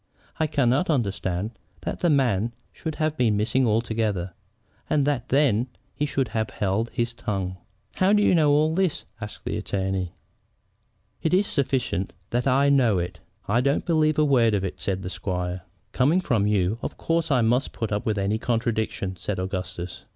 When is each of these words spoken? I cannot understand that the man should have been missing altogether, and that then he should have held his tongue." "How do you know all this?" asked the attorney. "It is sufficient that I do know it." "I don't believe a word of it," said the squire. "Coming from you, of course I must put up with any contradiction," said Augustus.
I 0.39 0.47
cannot 0.47 0.89
understand 0.89 1.51
that 1.81 1.99
the 1.99 2.09
man 2.09 2.53
should 2.71 2.95
have 2.95 3.15
been 3.17 3.37
missing 3.37 3.67
altogether, 3.67 4.33
and 4.89 5.05
that 5.05 5.29
then 5.29 5.67
he 5.93 6.07
should 6.07 6.29
have 6.29 6.49
held 6.49 6.89
his 6.89 7.13
tongue." 7.13 7.57
"How 7.97 8.11
do 8.11 8.23
you 8.23 8.33
know 8.33 8.49
all 8.49 8.73
this?" 8.73 9.05
asked 9.21 9.45
the 9.45 9.57
attorney. 9.57 10.13
"It 11.21 11.35
is 11.35 11.45
sufficient 11.45 12.13
that 12.31 12.47
I 12.47 12.69
do 12.69 12.75
know 12.77 12.97
it." 12.97 13.19
"I 13.47 13.61
don't 13.61 13.85
believe 13.85 14.17
a 14.17 14.25
word 14.25 14.55
of 14.55 14.63
it," 14.63 14.81
said 14.81 15.03
the 15.03 15.09
squire. 15.11 15.61
"Coming 15.91 16.19
from 16.19 16.47
you, 16.47 16.79
of 16.81 16.97
course 16.97 17.29
I 17.29 17.41
must 17.41 17.71
put 17.71 17.91
up 17.91 18.03
with 18.03 18.17
any 18.17 18.39
contradiction," 18.39 19.17
said 19.19 19.37
Augustus. 19.37 20.05